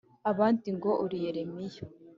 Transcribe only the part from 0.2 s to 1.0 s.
abandi ngo